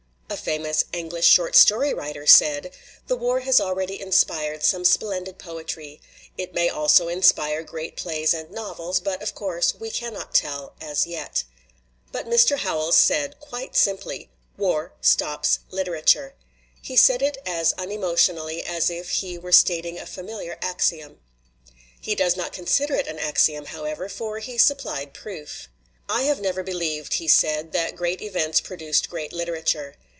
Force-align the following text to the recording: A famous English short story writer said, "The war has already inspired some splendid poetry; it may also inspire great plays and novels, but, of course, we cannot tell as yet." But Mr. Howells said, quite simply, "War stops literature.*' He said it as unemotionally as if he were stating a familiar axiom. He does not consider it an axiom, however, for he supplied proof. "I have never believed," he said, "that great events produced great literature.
A 0.31 0.37
famous 0.37 0.85
English 0.93 1.27
short 1.27 1.57
story 1.57 1.93
writer 1.93 2.25
said, 2.25 2.71
"The 3.07 3.17
war 3.17 3.41
has 3.41 3.59
already 3.59 3.99
inspired 3.99 4.63
some 4.63 4.85
splendid 4.85 5.37
poetry; 5.37 5.99
it 6.37 6.53
may 6.53 6.69
also 6.69 7.09
inspire 7.09 7.63
great 7.63 7.97
plays 7.97 8.33
and 8.33 8.49
novels, 8.49 9.01
but, 9.01 9.21
of 9.21 9.35
course, 9.35 9.75
we 9.75 9.91
cannot 9.91 10.33
tell 10.33 10.73
as 10.79 11.05
yet." 11.05 11.43
But 12.13 12.27
Mr. 12.27 12.59
Howells 12.59 12.95
said, 12.95 13.41
quite 13.41 13.75
simply, 13.75 14.31
"War 14.55 14.93
stops 15.01 15.59
literature.*' 15.69 16.35
He 16.81 16.95
said 16.95 17.21
it 17.21 17.37
as 17.45 17.73
unemotionally 17.73 18.63
as 18.63 18.89
if 18.89 19.09
he 19.09 19.37
were 19.37 19.51
stating 19.51 19.99
a 19.99 20.05
familiar 20.05 20.57
axiom. 20.61 21.19
He 21.99 22.15
does 22.15 22.37
not 22.37 22.53
consider 22.53 22.95
it 22.95 23.07
an 23.07 23.19
axiom, 23.19 23.65
however, 23.65 24.07
for 24.07 24.39
he 24.39 24.57
supplied 24.57 25.13
proof. 25.13 25.67
"I 26.07 26.21
have 26.23 26.39
never 26.39 26.63
believed," 26.63 27.15
he 27.15 27.27
said, 27.27 27.73
"that 27.73 27.97
great 27.97 28.21
events 28.21 28.61
produced 28.61 29.09
great 29.09 29.33
literature. 29.33 29.95